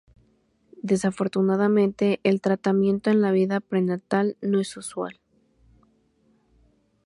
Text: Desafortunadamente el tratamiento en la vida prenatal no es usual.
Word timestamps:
Desafortunadamente 0.81 2.21
el 2.23 2.41
tratamiento 2.41 3.11
en 3.11 3.21
la 3.21 3.29
vida 3.31 3.59
prenatal 3.59 4.35
no 4.41 4.59
es 4.59 4.75
usual. 4.75 5.19